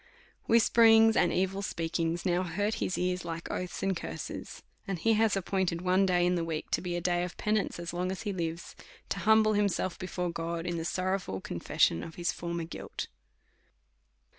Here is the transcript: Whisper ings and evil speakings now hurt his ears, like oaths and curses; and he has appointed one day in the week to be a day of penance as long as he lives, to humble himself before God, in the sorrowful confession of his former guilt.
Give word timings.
Whisper 0.47 0.81
ings 0.83 1.15
and 1.15 1.31
evil 1.31 1.61
speakings 1.61 2.25
now 2.25 2.41
hurt 2.41 2.73
his 2.81 2.97
ears, 2.97 3.23
like 3.23 3.51
oaths 3.51 3.83
and 3.83 3.95
curses; 3.95 4.63
and 4.87 4.97
he 4.97 5.13
has 5.13 5.37
appointed 5.37 5.83
one 5.83 6.07
day 6.07 6.25
in 6.25 6.33
the 6.33 6.43
week 6.43 6.71
to 6.71 6.81
be 6.81 6.95
a 6.95 7.01
day 7.01 7.23
of 7.23 7.37
penance 7.37 7.77
as 7.77 7.93
long 7.93 8.11
as 8.11 8.23
he 8.23 8.33
lives, 8.33 8.75
to 9.09 9.19
humble 9.19 9.53
himself 9.53 9.99
before 9.99 10.31
God, 10.31 10.65
in 10.65 10.77
the 10.77 10.85
sorrowful 10.85 11.39
confession 11.39 12.01
of 12.01 12.15
his 12.15 12.31
former 12.31 12.63
guilt. 12.63 13.09